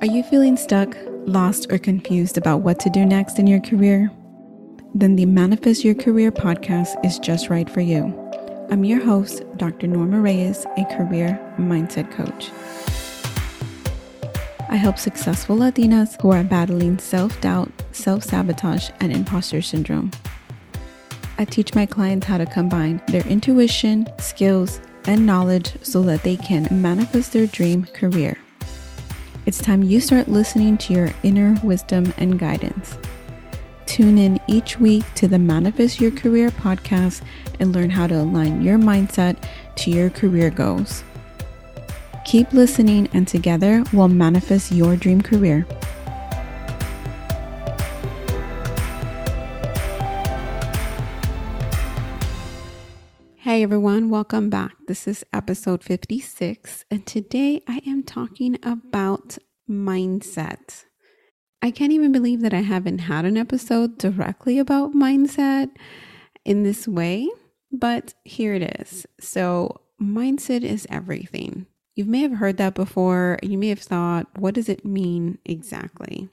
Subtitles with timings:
[0.00, 4.12] Are you feeling stuck, lost, or confused about what to do next in your career?
[4.94, 8.04] Then the Manifest Your Career podcast is just right for you.
[8.70, 9.88] I'm your host, Dr.
[9.88, 12.52] Norma Reyes, a career mindset coach.
[14.68, 20.12] I help successful Latinas who are battling self doubt, self sabotage, and imposter syndrome.
[21.38, 26.36] I teach my clients how to combine their intuition, skills, and knowledge so that they
[26.36, 28.38] can manifest their dream career.
[29.48, 32.98] It's time you start listening to your inner wisdom and guidance.
[33.86, 37.22] Tune in each week to the Manifest Your Career podcast
[37.58, 39.38] and learn how to align your mindset
[39.76, 41.02] to your career goals.
[42.26, 45.66] Keep listening, and together we'll manifest your dream career.
[53.58, 54.76] Hey everyone, welcome back.
[54.86, 59.36] This is episode 56, and today I am talking about
[59.68, 60.84] mindset.
[61.60, 65.70] I can't even believe that I haven't had an episode directly about mindset
[66.44, 67.28] in this way,
[67.72, 69.06] but here it is.
[69.18, 71.66] So, mindset is everything.
[71.96, 73.40] You may have heard that before.
[73.42, 76.28] You may have thought, what does it mean exactly?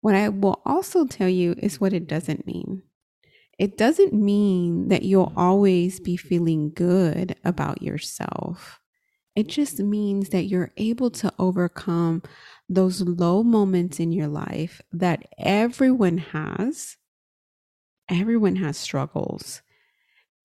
[0.00, 2.82] What I will also tell you is what it doesn't mean.
[3.58, 5.36] It doesn't mean that you'll mm.
[5.36, 8.80] always be feeling good about yourself.
[9.34, 12.22] It just means that you're able to overcome
[12.68, 16.96] those low moments in your life that everyone has.
[18.08, 19.62] Everyone has struggles.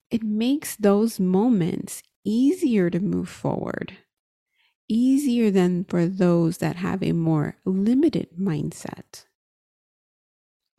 [0.10, 3.98] It makes those moments easier to move forward,
[4.90, 9.26] easier than for those that have a more limited mindset.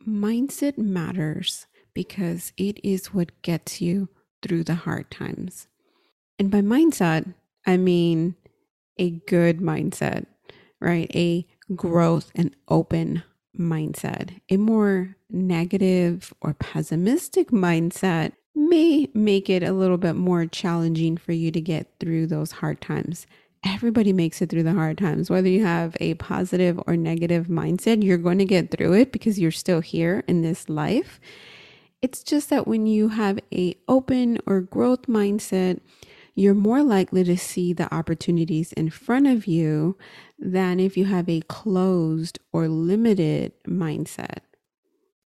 [0.07, 4.09] Mindset matters because it is what gets you
[4.41, 5.67] through the hard times.
[6.39, 7.33] And by mindset,
[7.65, 8.35] I mean
[8.97, 10.25] a good mindset,
[10.81, 11.09] right?
[11.15, 13.23] A growth and open
[13.57, 14.39] mindset.
[14.49, 21.31] A more negative or pessimistic mindset may make it a little bit more challenging for
[21.31, 23.25] you to get through those hard times.
[23.65, 25.29] Everybody makes it through the hard times.
[25.29, 29.39] Whether you have a positive or negative mindset, you're going to get through it because
[29.39, 31.19] you're still here in this life.
[32.03, 35.79] It's just that when you have a open or growth mindset,
[36.35, 39.97] you're more likely to see the opportunities in front of you
[40.37, 44.39] than if you have a closed or limited mindset.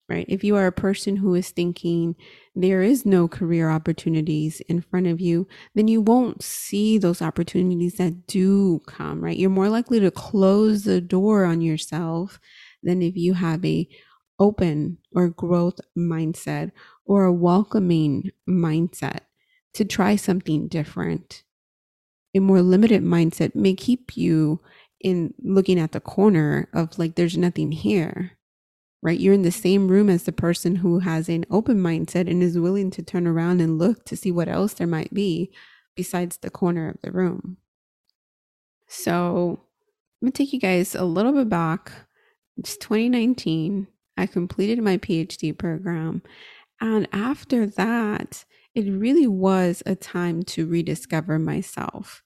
[0.09, 0.25] Right?
[0.27, 2.15] If you are a person who is thinking
[2.55, 7.97] there is no career opportunities in front of you, then you won't see those opportunities
[7.97, 9.37] that do come, right?
[9.37, 12.39] You're more likely to close the door on yourself
[12.81, 13.87] than if you have a
[14.39, 16.71] open or growth mindset
[17.05, 19.19] or a welcoming mindset
[19.73, 21.43] to try something different.
[22.35, 24.59] A more limited mindset may keep you
[24.99, 28.31] in looking at the corner of like, there's nothing here,
[29.01, 29.19] right?
[29.19, 32.57] You're in the same room as the person who has an open mindset and is
[32.57, 35.51] willing to turn around and look to see what else there might be
[35.95, 37.57] besides the corner of the room.
[38.87, 39.59] So
[40.21, 41.91] I'm to take you guys a little bit back.
[42.57, 43.87] It's 2019.
[44.17, 46.21] I completed my PhD program.
[46.79, 52.21] And after that, it really was a time to rediscover myself.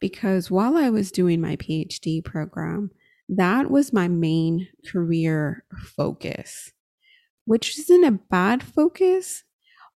[0.00, 2.90] Because while I was doing my PhD program,
[3.28, 5.64] that was my main career
[5.96, 6.72] focus,
[7.44, 9.44] which isn't a bad focus,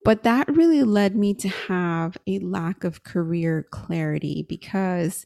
[0.04, 5.26] but that really led me to have a lack of career clarity because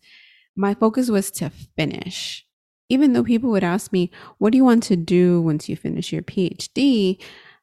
[0.55, 2.45] my focus was to finish
[2.93, 6.13] even though people would ask me, what do you want to do once you finish
[6.13, 7.19] your PhD?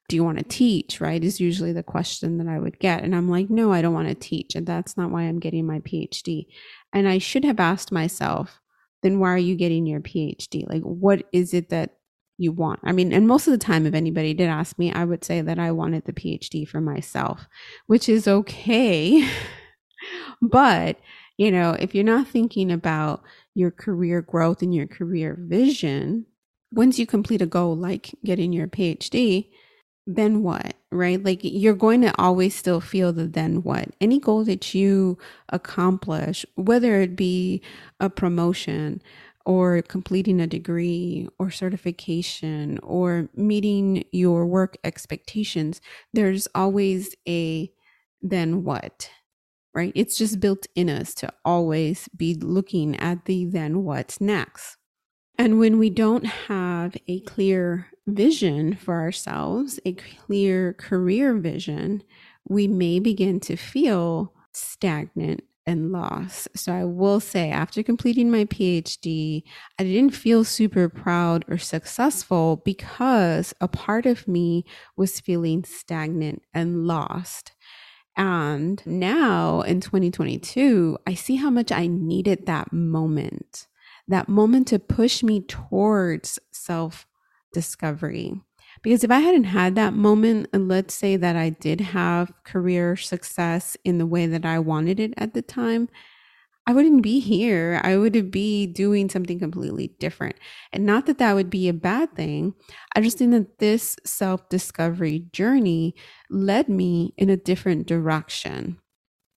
[0.08, 1.00] Do you want to teach?
[1.00, 1.22] Right?
[1.22, 3.04] Is usually the question that I would get.
[3.04, 4.56] And I'm like, no, I don't want to teach.
[4.56, 6.46] And that's not why I'm getting my PhD.
[6.92, 8.60] And I should have asked myself,
[9.02, 10.68] then why are you getting your PhD?
[10.68, 11.96] Like, what is it that
[12.38, 12.80] you want?
[12.82, 15.42] I mean, and most of the time, if anybody did ask me, I would say
[15.42, 17.46] that I wanted the PhD for myself,
[17.86, 19.28] which is okay.
[20.42, 20.98] but,
[21.36, 23.22] you know, if you're not thinking about
[23.54, 26.26] your career growth and your career vision,
[26.72, 29.48] once you complete a goal like getting your PhD,
[30.06, 31.22] then what, right?
[31.22, 33.90] Like you're going to always still feel the then what.
[34.00, 35.18] Any goal that you
[35.50, 37.62] accomplish, whether it be
[38.00, 39.02] a promotion
[39.46, 45.80] or completing a degree or certification or meeting your work expectations,
[46.12, 47.70] there's always a
[48.22, 49.10] then what
[49.74, 49.92] right?
[49.94, 54.76] It's just built in us to always be looking at the then what's next.
[55.38, 62.02] And when we don't have a clear vision for ourselves, a clear career vision,
[62.48, 66.48] we may begin to feel stagnant and lost.
[66.56, 69.42] So I will say, after completing my PhD,
[69.78, 74.64] I didn't feel super proud or successful because a part of me
[74.96, 77.52] was feeling stagnant and lost.
[78.16, 83.66] And now in 2022, I see how much I needed that moment,
[84.08, 87.06] that moment to push me towards self
[87.52, 88.40] discovery.
[88.82, 92.96] Because if I hadn't had that moment, and let's say that I did have career
[92.96, 95.88] success in the way that I wanted it at the time,
[96.70, 97.80] I wouldn't be here.
[97.82, 100.36] I would be doing something completely different.
[100.72, 102.54] And not that that would be a bad thing.
[102.94, 105.96] I just think that this self discovery journey
[106.30, 108.78] led me in a different direction.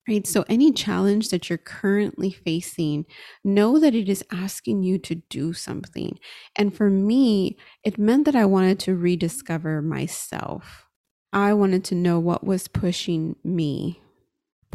[0.08, 0.24] Right.
[0.28, 3.04] So, any challenge that you're currently facing,
[3.42, 6.20] know that it is asking you to do something.
[6.54, 10.86] And for me, it meant that I wanted to rediscover myself.
[11.32, 14.00] I wanted to know what was pushing me,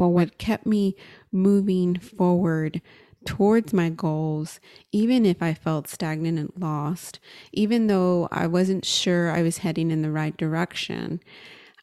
[0.00, 0.96] but what kept me
[1.30, 2.80] moving forward
[3.26, 4.58] towards my goals,
[4.92, 7.20] even if I felt stagnant and lost,
[7.52, 11.20] even though I wasn't sure I was heading in the right direction.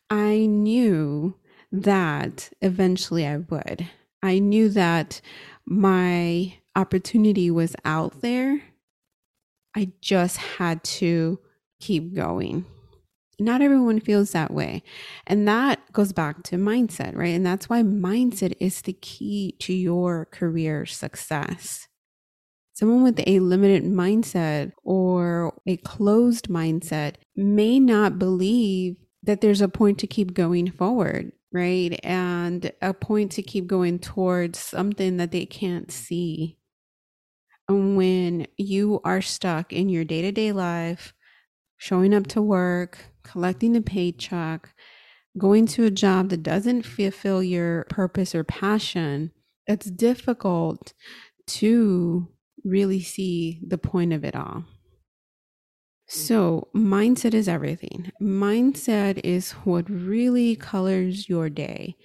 [0.09, 1.35] I knew
[1.71, 3.87] that eventually I would.
[4.23, 5.21] I knew that
[5.67, 8.63] my opportunity was out there.
[9.75, 11.37] I just had to
[11.79, 12.65] keep going.
[13.39, 14.83] Not everyone feels that way.
[15.27, 17.35] And that goes back to mindset, right?
[17.35, 21.87] And that's why mindset is the key to your career success.
[22.73, 29.69] Someone with a limited mindset or a closed mindset may not believe that there's a
[29.69, 31.99] point to keep going forward right?
[32.03, 36.57] And a point to keep going towards something that they can't see.
[37.69, 41.13] And when you are stuck in your day to day life,
[41.77, 44.73] showing up to work, collecting a paycheck,
[45.37, 49.31] going to a job that doesn't fulfill your purpose or passion,
[49.67, 50.93] it's difficult
[51.47, 52.27] to
[52.63, 54.65] really see the point of it all.
[56.09, 58.11] So, mindset is everything.
[58.21, 61.97] Mindset is what really colors your day.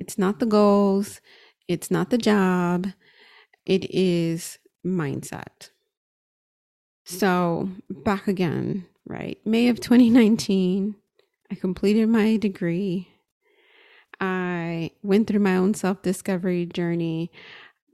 [0.00, 1.20] It's not the goals,
[1.68, 2.88] it's not the job,
[3.66, 5.70] it is mindset.
[7.04, 9.38] So, back again, right?
[9.44, 10.96] May of 2019,
[11.50, 13.08] I completed my degree.
[14.20, 17.30] I went through my own self discovery journey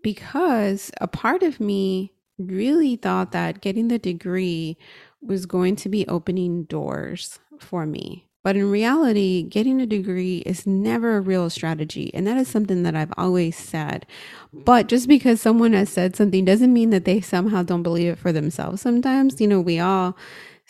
[0.03, 4.77] because a part of me really thought that getting the degree
[5.21, 8.27] was going to be opening doors for me.
[8.43, 12.11] But in reality, getting a degree is never a real strategy.
[12.15, 14.06] And that is something that I've always said.
[14.51, 18.19] But just because someone has said something doesn't mean that they somehow don't believe it
[18.19, 18.81] for themselves.
[18.81, 20.17] Sometimes, you know, we all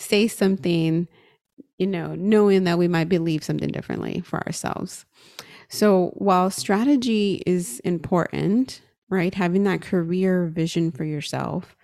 [0.00, 1.06] say something,
[1.78, 5.04] you know, knowing that we might believe something differently for ourselves.
[5.68, 11.76] So while strategy is important, right, having that career vision for yourself,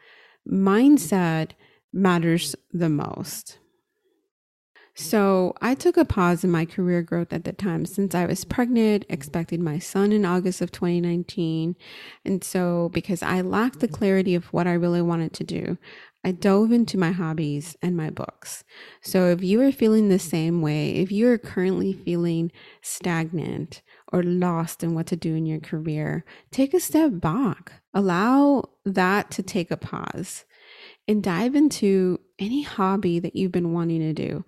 [0.48, 1.52] mindset
[1.92, 3.58] matters the most.
[4.98, 8.46] So I took a pause in my career growth at the time since I was
[8.46, 11.76] pregnant, expecting my son in August of 2019.
[12.24, 15.76] And so, because I lacked the clarity of what I really wanted to do,
[16.26, 18.64] I dove into my hobbies and my books.
[19.00, 22.50] So, if you are feeling the same way, if you are currently feeling
[22.82, 23.81] stagnant
[24.12, 27.75] or lost in what to do in your career, take a step back.
[27.94, 30.44] Allow that to take a pause
[31.06, 34.45] and dive into any hobby that you've been wanting to do.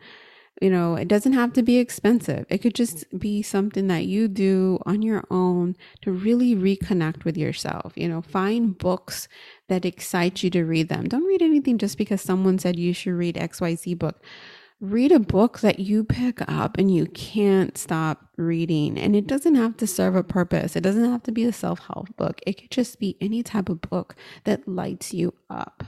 [0.60, 2.44] You know, it doesn't have to be expensive.
[2.48, 7.36] It could just be something that you do on your own to really reconnect with
[7.36, 7.92] yourself.
[7.94, 9.28] You know, find books
[9.68, 11.08] that excite you to read them.
[11.08, 14.20] Don't read anything just because someone said you should read XYZ book.
[14.80, 18.98] Read a book that you pick up and you can't stop reading.
[18.98, 20.76] And it doesn't have to serve a purpose.
[20.76, 22.40] It doesn't have to be a self help book.
[22.46, 25.84] It could just be any type of book that lights you up.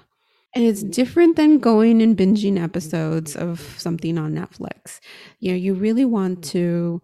[0.54, 4.98] And it's different than going and binging episodes of something on Netflix.
[5.38, 7.00] You know, you really want to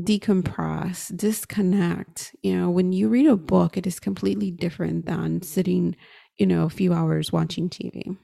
[0.00, 2.34] decompress, disconnect.
[2.42, 5.96] You know, when you read a book, it is completely different than sitting,
[6.36, 8.16] you know, a few hours watching TV.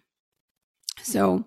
[1.02, 1.44] So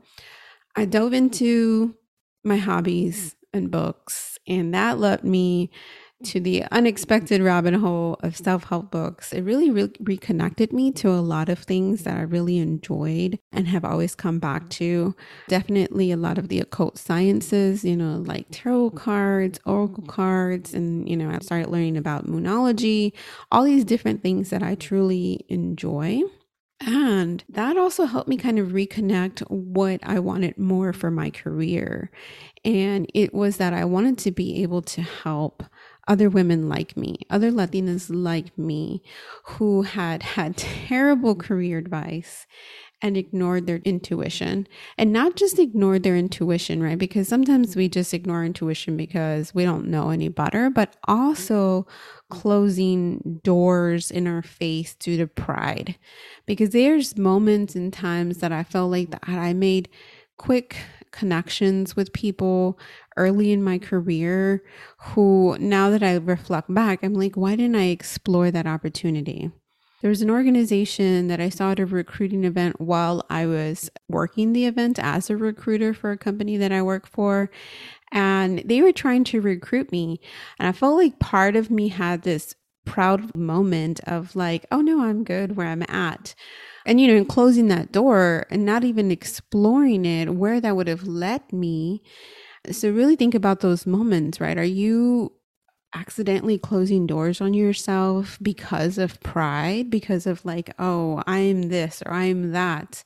[0.76, 1.96] I dove into
[2.44, 5.72] my hobbies and books, and that led me
[6.26, 11.10] to the unexpected rabbit hole of self help books, it really re- reconnected me to
[11.10, 15.16] a lot of things that I really enjoyed and have always come back to.
[15.48, 21.08] Definitely a lot of the occult sciences, you know, like tarot cards, oracle cards, and,
[21.08, 23.14] you know, I started learning about moonology,
[23.52, 26.22] all these different things that I truly enjoy.
[26.82, 32.10] And that also helped me kind of reconnect what I wanted more for my career.
[32.64, 35.64] And it was that I wanted to be able to help
[36.10, 39.02] other women like me, other Latinas like me
[39.46, 42.48] who had had terrible career advice
[43.02, 46.98] and ignored their intuition and not just ignored their intuition, right?
[46.98, 51.88] Because sometimes we just ignore intuition because we don't know any better, but also
[52.30, 55.96] closing doors in our face due to pride.
[56.46, 59.88] Because there's moments and times that I felt like that I made
[60.38, 60.76] quick
[61.12, 62.80] connections with people
[63.18, 64.64] early in my career
[65.00, 69.52] who now that I reflect back, I'm like, why didn't I explore that opportunity?
[70.02, 74.54] There was an organization that I saw at a recruiting event while I was working
[74.54, 77.52] the event as a recruiter for a company that I work for.
[78.12, 80.22] And they were trying to recruit me.
[80.58, 85.04] And I felt like part of me had this proud moment of like, oh no,
[85.04, 86.34] I'm good where I'm at.
[86.90, 90.88] And, you know, in closing that door and not even exploring it, where that would
[90.88, 92.02] have led me.
[92.72, 94.58] So, really think about those moments, right?
[94.58, 95.32] Are you
[95.94, 102.14] accidentally closing doors on yourself because of pride, because of like, oh, I'm this or
[102.14, 103.04] I'm that.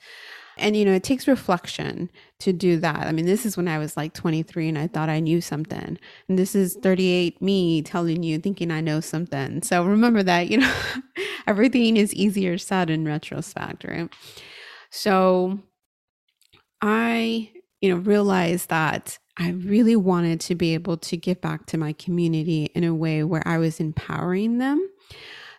[0.57, 3.07] And, you know, it takes reflection to do that.
[3.07, 5.97] I mean, this is when I was like 23 and I thought I knew something.
[6.27, 9.61] And this is 38 me telling you, thinking I know something.
[9.63, 10.73] So remember that, you know,
[11.47, 14.09] everything is easier said in retrospect, right?
[14.89, 15.59] So
[16.81, 17.49] I,
[17.81, 21.93] you know, realized that I really wanted to be able to give back to my
[21.93, 24.87] community in a way where I was empowering them.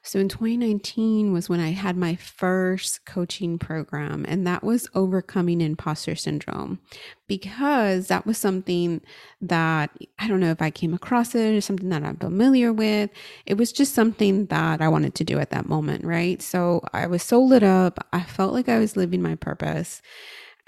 [0.06, 5.62] So in 2019 was when I had my first coaching program, and that was overcoming
[5.62, 6.78] imposter syndrome
[7.26, 9.00] because that was something
[9.40, 13.08] that I don't know if I came across it or something that I'm familiar with.
[13.46, 16.42] It was just something that I wanted to do at that moment, right?
[16.42, 18.06] So I was so lit up.
[18.12, 20.02] I felt like I was living my purpose.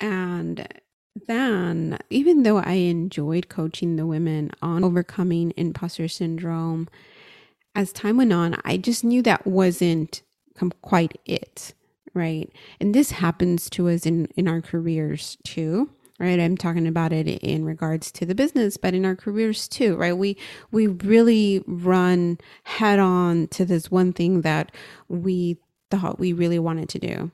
[0.01, 0.67] And
[1.27, 6.89] then, even though I enjoyed coaching the women on overcoming imposter syndrome,
[7.77, 10.23] as time went on, I just knew that wasn't
[10.83, 11.75] quite it,
[12.15, 12.51] right?
[12.81, 17.29] And this happens to us in, in our careers too right i'm talking about it
[17.29, 20.35] in regards to the business but in our careers too right we
[20.71, 24.73] we really run head on to this one thing that
[25.09, 25.59] we
[25.91, 27.31] thought we really wanted to do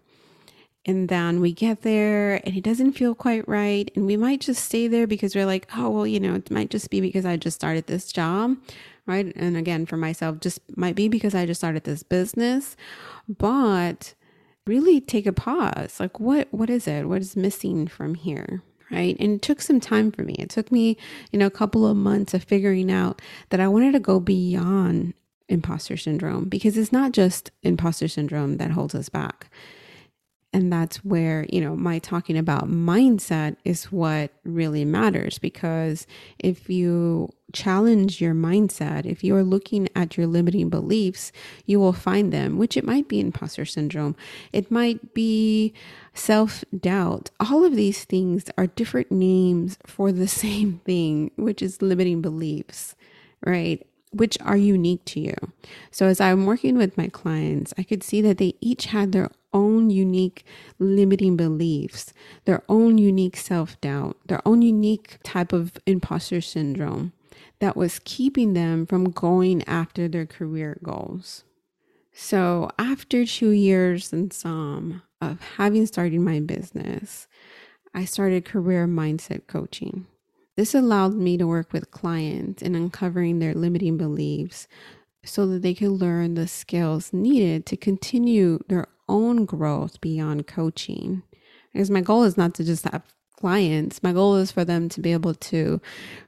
[0.85, 3.91] and then we get there and it doesn't feel quite right.
[3.95, 6.71] And we might just stay there because we're like, oh, well, you know, it might
[6.71, 8.57] just be because I just started this job.
[9.07, 9.33] Right.
[9.35, 12.77] And again, for myself, just might be because I just started this business.
[13.29, 14.15] But
[14.67, 15.99] really take a pause.
[15.99, 17.09] Like, what, what is it?
[17.09, 18.63] What is missing from here?
[18.91, 19.17] Right.
[19.19, 20.35] And it took some time for me.
[20.39, 20.99] It took me,
[21.33, 25.15] you know, a couple of months of figuring out that I wanted to go beyond
[25.49, 29.51] imposter syndrome because it's not just imposter syndrome that holds us back
[30.53, 36.07] and that's where, you know, my talking about mindset is what really matters because
[36.39, 41.33] if you challenge your mindset, if you're looking at your limiting beliefs,
[41.67, 44.17] you will find them, which it might be imposter syndrome,
[44.53, 45.73] it might be
[46.15, 47.31] self doubt.
[47.41, 52.95] All of these things are different names for the same thing, which is limiting beliefs,
[53.45, 53.87] right?
[54.13, 55.35] which are unique to you.
[55.91, 59.31] So as I'm working with my clients, I could see that they each had their
[59.55, 60.45] own unique
[60.79, 62.13] limiting beliefs,
[62.45, 67.13] their own unique self doubt, their own unique type of imposter syndrome
[67.63, 71.45] that was keeping them from going after their career goals.
[72.13, 77.29] So, after two years and some of having started my business,
[77.95, 80.09] I started career mindset coaching.
[80.57, 84.67] This allowed me to work with clients in uncovering their limiting beliefs
[85.25, 91.23] so that they could learn the skills needed to continue their own growth beyond coaching.
[91.73, 93.05] Because my goal is not to just have
[93.43, 95.81] clients, my goal is for them to be able to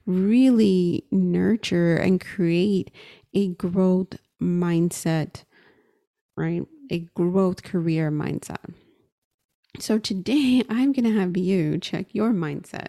[0.04, 2.90] really nurture and create
[3.32, 5.44] a growth mindset,
[6.36, 6.66] right?
[6.90, 8.74] A growth career mindset.
[9.78, 12.88] So today I'm going to have you check your mindset.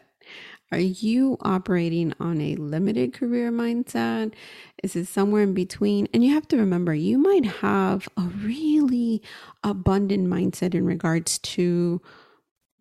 [0.71, 4.33] Are you operating on a limited career mindset?
[4.81, 6.07] Is it somewhere in between?
[6.11, 9.21] And you have to remember, you might have a really
[9.63, 12.01] abundant mindset in regards to,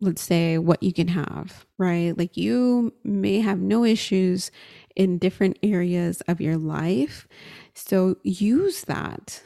[0.01, 2.17] let's say, what you can have, right?
[2.17, 4.51] Like you may have no issues
[4.95, 7.27] in different areas of your life.
[7.73, 9.43] So use that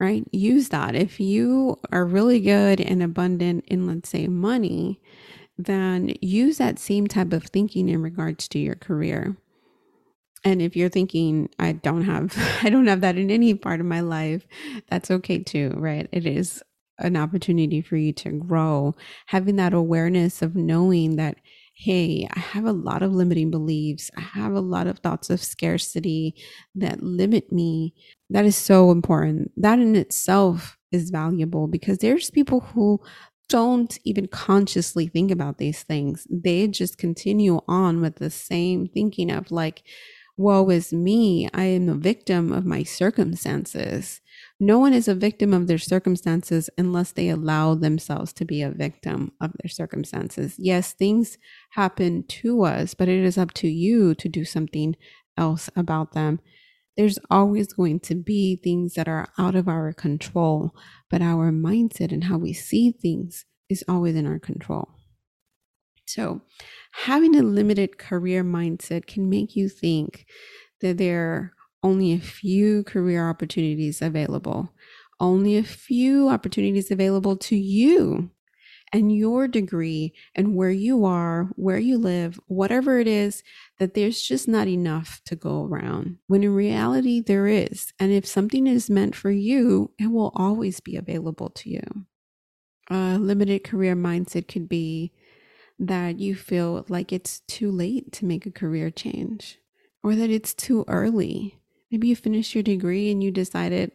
[0.00, 0.24] right?
[0.32, 0.94] Use that.
[0.94, 5.00] If you are really good and abundant in, let's say, money,
[5.56, 9.36] then use that same type of thinking in regards to your career.
[10.44, 13.86] And if you're thinking, I don't have, I don't have that in any part of
[13.86, 14.46] my life,
[14.88, 16.08] that's okay too, right?
[16.12, 16.62] It is
[16.98, 18.94] an opportunity for you to grow,
[19.26, 21.36] having that awareness of knowing that,
[21.74, 24.10] hey, I have a lot of limiting beliefs.
[24.16, 26.34] I have a lot of thoughts of scarcity
[26.76, 27.94] that limit me.
[28.30, 29.50] That is so important.
[29.56, 33.00] That in itself is valuable because there's people who
[33.48, 36.26] don't even consciously think about these things.
[36.30, 39.82] They just continue on with the same thinking of like,
[40.36, 41.48] woe is me.
[41.54, 44.20] I am a victim of my circumstances.
[44.58, 48.70] No one is a victim of their circumstances unless they allow themselves to be a
[48.70, 50.54] victim of their circumstances.
[50.58, 51.38] Yes, things
[51.70, 54.96] happen to us, but it is up to you to do something
[55.36, 56.40] else about them.
[56.96, 60.74] There's always going to be things that are out of our control,
[61.10, 64.93] but our mindset and how we see things is always in our control.
[66.06, 66.42] So,
[66.92, 70.26] having a limited career mindset can make you think
[70.80, 74.72] that there are only a few career opportunities available,
[75.20, 78.30] only a few opportunities available to you
[78.94, 83.42] and your degree and where you are, where you live, whatever it is,
[83.78, 86.18] that there's just not enough to go around.
[86.28, 87.92] When in reality, there is.
[87.98, 92.06] And if something is meant for you, it will always be available to you.
[92.88, 95.12] A limited career mindset could be
[95.78, 99.58] that you feel like it's too late to make a career change
[100.02, 101.60] or that it's too early
[101.94, 103.92] Maybe you finished your degree and you decided,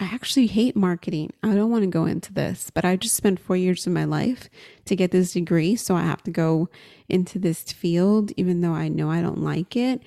[0.00, 1.32] I actually hate marketing.
[1.44, 4.02] I don't want to go into this, but I just spent four years of my
[4.02, 4.50] life
[4.86, 5.76] to get this degree.
[5.76, 6.68] So I have to go
[7.08, 10.02] into this field, even though I know I don't like it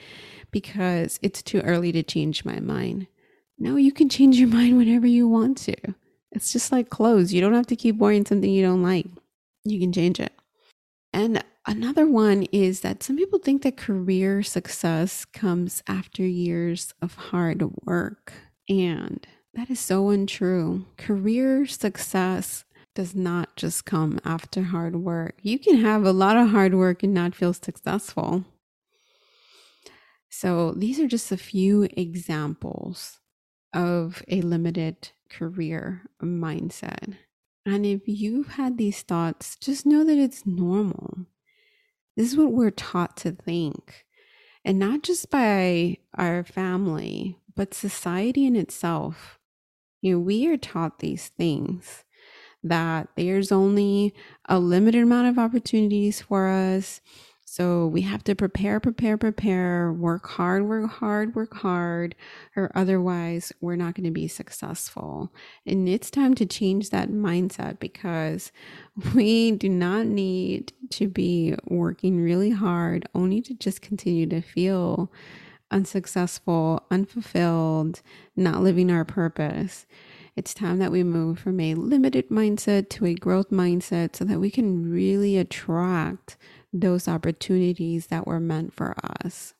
[0.52, 3.08] because it's too early to change my mind.
[3.58, 5.78] No, you can change your mind whenever you want to.
[6.34, 7.32] It's just like clothes.
[7.32, 9.06] You don't have to keep wearing something you don't like,
[9.64, 10.34] you can change it.
[11.14, 17.16] And Another one is that some people think that career success comes after years of
[17.16, 18.34] hard work.
[18.68, 20.86] And that is so untrue.
[20.98, 22.66] Career success
[22.96, 25.36] does not just come after hard work.
[25.42, 28.44] You can have a lot of hard work and not feel successful.
[30.30, 33.20] So, these are just a few examples
[33.74, 37.16] of a limited career mindset.
[37.66, 41.26] And if you've had these thoughts, just know that it's normal.
[42.18, 44.06] This is what we're taught to think.
[44.66, 49.40] And not just by our family, but society in itself.
[50.02, 52.04] You know, we are taught these things
[52.64, 54.14] that there's only
[54.48, 57.02] a limited amount of opportunities for us.
[57.56, 62.16] So we have to prepare, prepare, prepare, work hard, work hard, work hard,
[62.56, 65.32] or otherwise we're not going to be successful.
[65.64, 68.52] And it's time to change that mindset because
[69.14, 75.12] we do not need to be working really hard only to just continue to feel
[75.70, 78.02] unsuccessful, unfulfilled,
[78.36, 79.86] not living our purpose.
[80.36, 84.40] It's time that we move from a limited mindset to a growth mindset so that
[84.40, 86.36] we can really attract
[86.74, 89.54] those opportunities that were meant for us.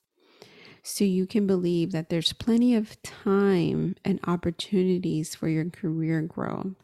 [0.82, 6.76] So you can believe that there's plenty of time and opportunities for your career growth,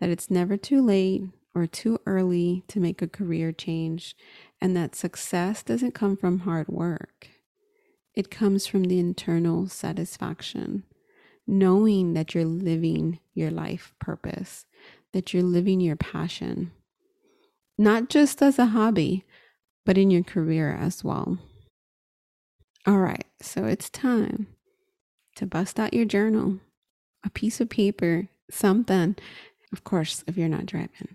[0.00, 1.22] that it's never too late
[1.54, 4.16] or too early to make a career change,
[4.60, 7.28] and that success doesn't come from hard work.
[8.14, 10.84] It comes from the internal satisfaction,
[11.46, 14.66] knowing that you're living your life purpose,
[15.12, 16.72] that you're living your passion,
[17.78, 19.24] not just as a hobby,
[19.84, 21.38] but in your career as well.
[22.86, 24.48] All right, so it's time
[25.36, 26.60] to bust out your journal,
[27.24, 29.16] a piece of paper, something,
[29.72, 31.14] of course, if you're not driving,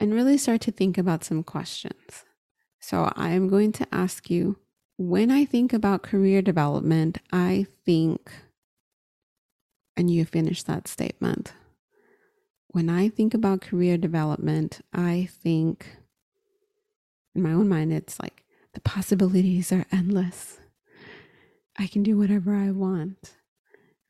[0.00, 2.24] and really start to think about some questions.
[2.80, 4.58] So I am going to ask you
[4.96, 8.32] when I think about career development, I think,
[9.96, 11.52] and you finish that statement.
[12.68, 15.97] When I think about career development, I think
[17.38, 20.58] in my own mind, it's like the possibilities are endless.
[21.78, 23.34] I can do whatever I want.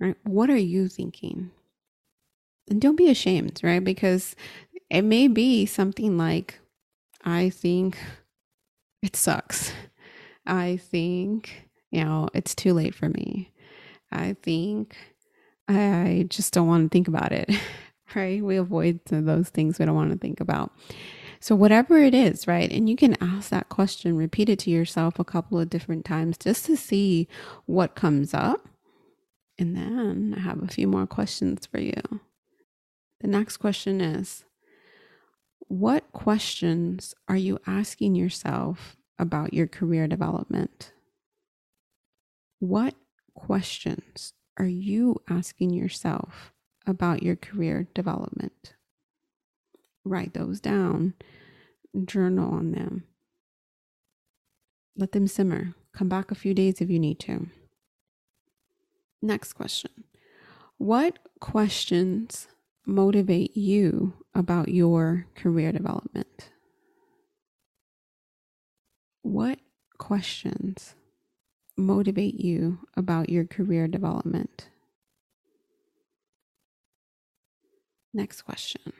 [0.00, 0.16] Right?
[0.24, 1.50] What are you thinking?
[2.70, 3.82] And don't be ashamed, right?
[3.82, 4.34] Because
[4.90, 6.58] it may be something like,
[7.24, 7.98] I think
[9.02, 9.72] it sucks.
[10.46, 13.52] I think, you know, it's too late for me.
[14.10, 14.96] I think
[15.68, 17.50] I just don't want to think about it,
[18.14, 18.42] right?
[18.42, 20.72] We avoid those things we don't want to think about.
[21.40, 22.70] So, whatever it is, right?
[22.70, 26.36] And you can ask that question, repeat it to yourself a couple of different times
[26.38, 27.28] just to see
[27.66, 28.68] what comes up.
[29.58, 32.20] And then I have a few more questions for you.
[33.20, 34.44] The next question is
[35.68, 40.92] What questions are you asking yourself about your career development?
[42.60, 42.94] What
[43.34, 46.52] questions are you asking yourself
[46.86, 48.74] about your career development?
[50.08, 51.14] Write those down,
[52.04, 53.04] journal on them.
[54.96, 55.74] Let them simmer.
[55.92, 57.48] Come back a few days if you need to.
[59.22, 59.90] Next question
[60.76, 62.48] What questions
[62.86, 66.50] motivate you about your career development?
[69.22, 69.58] What
[69.98, 70.94] questions
[71.76, 74.68] motivate you about your career development?
[78.14, 78.92] Next question.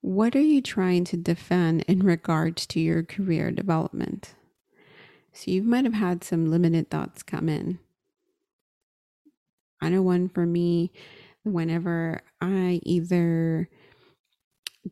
[0.00, 4.34] What are you trying to defend in regards to your career development?
[5.32, 7.78] So you might have had some limited thoughts come in.
[9.80, 10.92] I know one for me,
[11.44, 13.68] whenever I either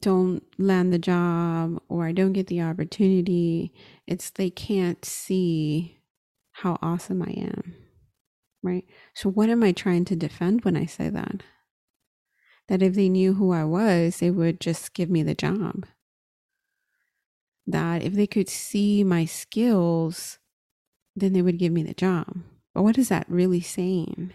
[0.01, 3.73] don't land the job or I don't get the opportunity,
[4.07, 5.99] it's they can't see
[6.53, 7.75] how awesome I am.
[8.63, 8.85] Right?
[9.15, 11.43] So, what am I trying to defend when I say that?
[12.69, 15.87] That if they knew who I was, they would just give me the job.
[17.67, 20.39] That if they could see my skills,
[21.15, 22.39] then they would give me the job.
[22.75, 24.33] But what is that really saying?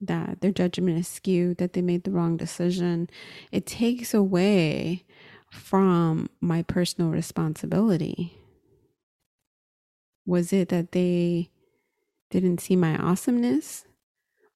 [0.00, 3.10] That their judgment is skewed, that they made the wrong decision.
[3.52, 5.04] It takes away
[5.50, 8.38] from my personal responsibility.
[10.24, 11.50] Was it that they
[12.30, 13.84] didn't see my awesomeness?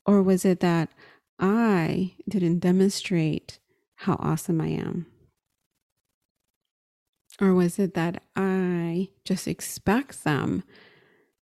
[0.06, 0.90] Or was it that
[1.38, 3.58] I didn't demonstrate
[3.96, 5.06] how awesome I am?
[7.40, 10.62] Or was it that I just expect them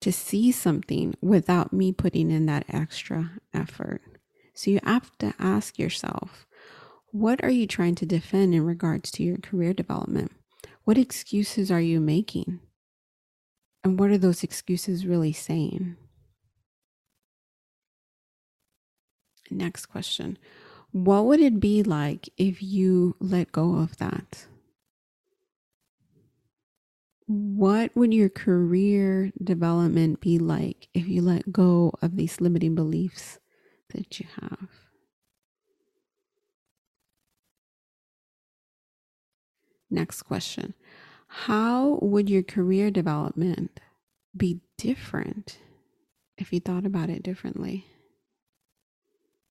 [0.01, 4.01] to see something without me putting in that extra effort?
[4.55, 6.47] So you have to ask yourself
[7.11, 10.33] what are you trying to defend in regards to your career development?
[10.85, 12.61] What excuses are you making?
[13.85, 15.97] And what are those excuses really saying?
[19.53, 20.39] Next question
[20.93, 24.47] What would it be like if you let go of that?
[27.27, 33.39] What would your career development be like if you let go of these limiting beliefs
[33.95, 34.69] that you have?
[39.91, 40.75] Next question
[41.29, 43.81] How would your career development
[44.37, 45.59] be different
[46.39, 47.87] if you thought about it differently?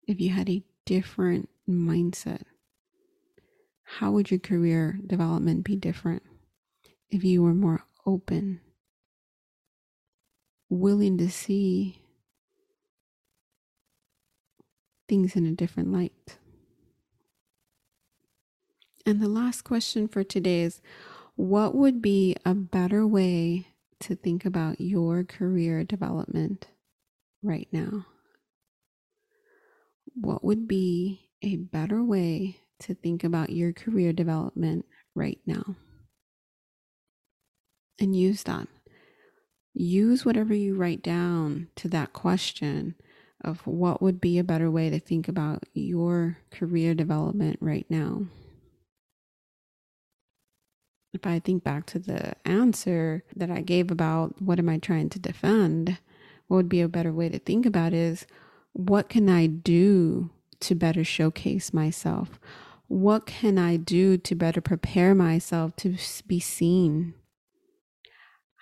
[0.08, 2.44] If you had a different mindset?
[3.84, 6.24] How would your career development be different
[7.10, 8.62] if you were more open,
[10.70, 12.02] willing to see
[15.10, 16.38] things in a different light?
[19.06, 20.82] And the last question for today is
[21.36, 23.68] what would be a better way
[24.00, 26.68] to think about your career development
[27.44, 28.06] right now?
[30.22, 35.76] What would be a better way to think about your career development right now?
[38.00, 38.68] And use that.
[39.74, 42.96] Use whatever you write down to that question
[43.44, 48.26] of what would be a better way to think about your career development right now.
[51.14, 55.10] If I think back to the answer that I gave about what am I trying
[55.10, 55.98] to defend,
[56.48, 58.26] what would be a better way to think about is
[58.74, 60.30] what can I do
[60.62, 62.40] to better showcase myself?
[62.88, 65.96] What can I do to better prepare myself to
[66.28, 67.14] be seen?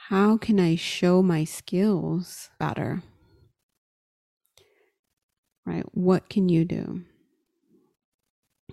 [0.10, 3.04] How can I show my skills better?
[5.66, 5.86] Right?
[5.94, 7.04] What can you do?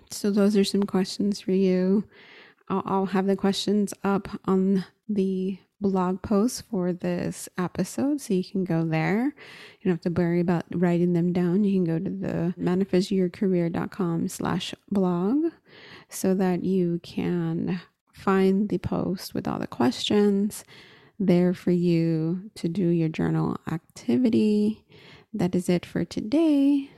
[0.09, 2.05] So, those are some questions for you.
[2.69, 8.43] I'll, I'll have the questions up on the blog posts for this episode, so you
[8.43, 9.25] can go there.
[9.79, 11.63] You don't have to worry about writing them down.
[11.63, 15.51] You can go to the manifestyourcareer.com slash blog
[16.09, 20.63] so that you can find the post with all the questions
[21.19, 24.85] there for you to do your journal activity.
[25.33, 26.89] That is it for today.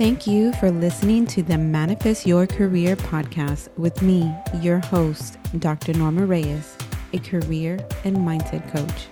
[0.00, 5.92] Thank you for listening to the Manifest Your Career podcast with me, your host, Dr.
[5.92, 6.74] Norma Reyes,
[7.12, 9.08] a career and mindset coach.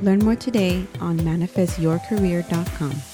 [0.00, 3.13] Learn more today on manifestyourcareer.com.